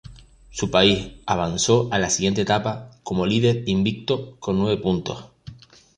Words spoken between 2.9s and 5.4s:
como líder invicto con nueve puntos.